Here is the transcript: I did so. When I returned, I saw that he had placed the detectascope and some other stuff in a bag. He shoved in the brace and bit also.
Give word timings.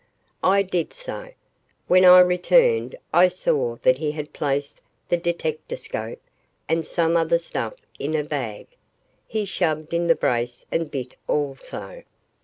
I 0.43 0.63
did 0.63 0.93
so. 0.93 1.29
When 1.85 2.05
I 2.05 2.21
returned, 2.21 2.95
I 3.13 3.27
saw 3.27 3.75
that 3.83 3.99
he 3.99 4.13
had 4.13 4.33
placed 4.33 4.81
the 5.09 5.15
detectascope 5.15 6.17
and 6.67 6.83
some 6.83 7.15
other 7.15 7.37
stuff 7.37 7.75
in 7.99 8.15
a 8.15 8.23
bag. 8.23 8.65
He 9.27 9.45
shoved 9.45 9.93
in 9.93 10.07
the 10.07 10.15
brace 10.15 10.65
and 10.71 10.89
bit 10.89 11.17
also. 11.27 12.01